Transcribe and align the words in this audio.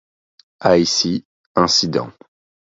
À 0.61 0.79
Issy, 0.79 1.25
incident. 1.55 2.11